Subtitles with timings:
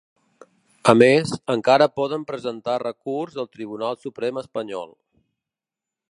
[0.91, 4.89] A més, encara poden presentar recurs al Tribunal Suprem espanyol.